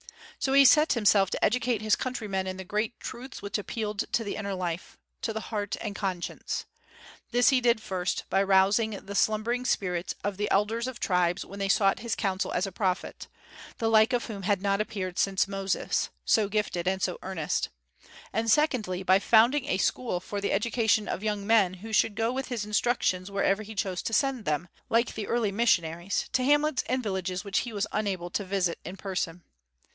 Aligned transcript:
So 0.39 0.53
he 0.53 0.65
set 0.65 0.93
himself 0.93 1.29
to 1.29 1.45
educate 1.45 1.83
his 1.83 1.95
countrymen 1.95 2.47
in 2.47 2.57
the 2.57 2.63
great 2.65 2.99
truths 2.99 3.43
which 3.43 3.59
appealed 3.59 3.99
to 4.11 4.23
the 4.23 4.35
inner 4.35 4.55
life, 4.55 4.97
to 5.21 5.31
the 5.33 5.39
heart 5.51 5.77
and 5.79 5.95
conscience. 5.95 6.65
This 7.29 7.49
he 7.49 7.61
did, 7.61 7.79
first, 7.79 8.23
by 8.27 8.41
rousing 8.41 9.05
the 9.05 9.13
slumbering 9.13 9.63
spirits 9.65 10.15
of 10.23 10.37
the 10.37 10.49
elders 10.49 10.87
of 10.87 10.99
tribes 10.99 11.45
when 11.45 11.59
they 11.59 11.69
sought 11.69 11.99
his 11.99 12.15
counsel 12.15 12.51
as 12.53 12.65
a 12.65 12.71
prophet, 12.71 13.27
the 13.77 13.87
like 13.91 14.11
of 14.11 14.25
whom 14.25 14.41
had 14.41 14.63
not 14.63 14.81
appeared 14.81 15.19
since 15.19 15.47
Moses, 15.47 16.09
so 16.25 16.47
gifted 16.47 16.87
and 16.87 16.99
so 17.03 17.19
earnest; 17.21 17.69
and 18.33 18.49
secondly, 18.49 19.03
by 19.03 19.19
founding 19.19 19.65
a 19.67 19.77
school 19.77 20.19
for 20.19 20.41
the 20.41 20.51
education 20.51 21.07
of 21.07 21.21
young 21.21 21.45
men 21.45 21.75
who 21.75 21.93
should 21.93 22.15
go 22.15 22.31
with 22.33 22.47
his 22.47 22.65
instructions 22.65 23.29
wherever 23.29 23.61
he 23.61 23.75
chose 23.75 24.01
to 24.01 24.13
send 24.13 24.45
them, 24.45 24.67
like 24.89 25.13
the 25.13 25.27
early 25.27 25.51
missionaries, 25.51 26.27
to 26.33 26.43
hamlets 26.43 26.83
and 26.89 27.03
villages 27.03 27.43
which 27.43 27.59
he 27.59 27.71
was 27.71 27.85
unable 27.91 28.31
to 28.31 28.43
visit 28.43 28.79
in 28.83 28.97
person. 28.97 29.43